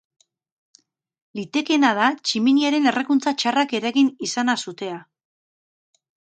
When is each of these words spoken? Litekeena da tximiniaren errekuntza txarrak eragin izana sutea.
Litekeena 1.39 1.91
da 1.99 2.07
tximiniaren 2.21 2.93
errekuntza 2.93 3.35
txarrak 3.43 3.77
eragin 3.81 4.11
izana 4.29 4.57
sutea. 4.65 4.97